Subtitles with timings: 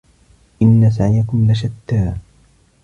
[0.61, 2.13] إِنَّ سَعيَكُم لَشَتّى